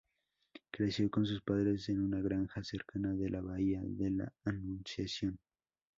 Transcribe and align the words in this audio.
Creció 0.71 1.11
con 1.11 1.27
sus 1.27 1.43
padres 1.43 1.87
en 1.89 2.01
una 2.01 2.21
granja 2.21 2.63
cerca 2.63 2.97
de 2.97 3.29
la 3.29 3.39
Bahía 3.41 3.81
de 3.83 4.09
la 4.09 4.33
Anunciación. 4.45 5.37